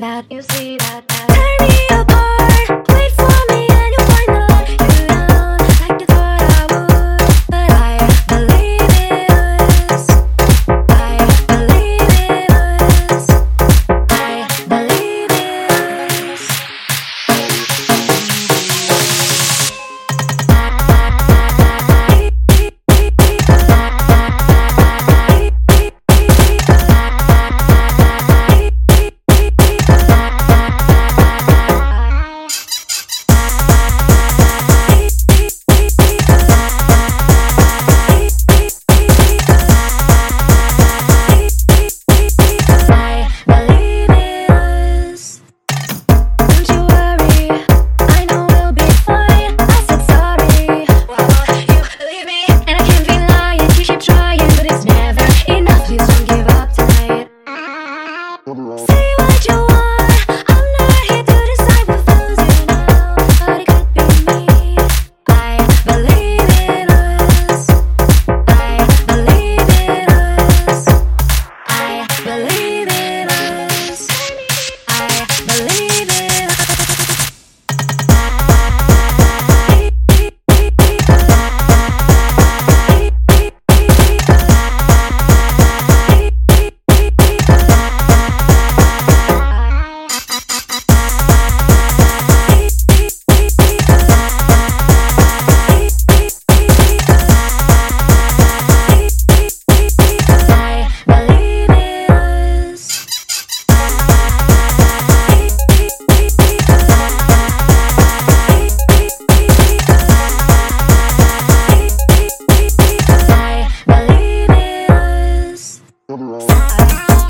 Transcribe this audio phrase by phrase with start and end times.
[0.00, 1.06] that, you see that.
[1.08, 2.06] that.
[2.08, 2.09] Me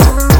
[0.03, 0.30] Ooh.